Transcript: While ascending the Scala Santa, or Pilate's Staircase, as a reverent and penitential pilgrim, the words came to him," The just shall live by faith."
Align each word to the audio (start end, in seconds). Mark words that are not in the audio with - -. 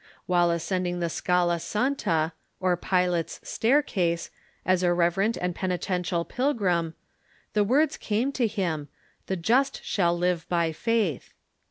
While 0.25 0.49
ascending 0.49 0.99
the 0.99 1.11
Scala 1.11 1.59
Santa, 1.59 2.33
or 2.59 2.75
Pilate's 2.75 3.39
Staircase, 3.47 4.31
as 4.65 4.81
a 4.81 4.91
reverent 4.91 5.37
and 5.37 5.53
penitential 5.53 6.25
pilgrim, 6.25 6.95
the 7.53 7.63
words 7.63 7.97
came 7.97 8.31
to 8.31 8.47
him," 8.47 8.87
The 9.27 9.35
just 9.37 9.83
shall 9.85 10.17
live 10.17 10.49
by 10.49 10.71
faith." 10.71 11.35